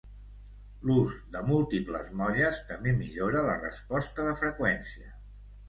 L'ús 0.89 1.11
de 1.35 1.43
múltiples 1.49 2.09
molles 2.23 2.63
també 2.71 2.95
millora 3.03 3.45
la 3.51 3.61
resposta 3.61 4.29
de 4.31 4.35
freqüència. 4.43 5.17